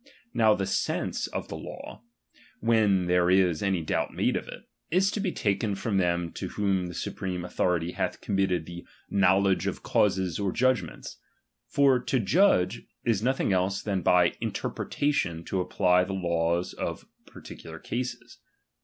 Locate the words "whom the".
6.49-6.95